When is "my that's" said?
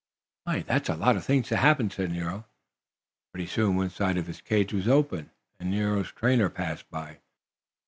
0.47-0.89